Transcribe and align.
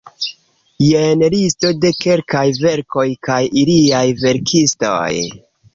Jen 0.85 1.25
listo 1.33 1.71
de 1.83 1.93
kelkaj 2.07 2.43
verkoj 2.65 3.07
kaj 3.29 3.41
iliaj 3.65 4.05
verkistoj. 4.27 5.07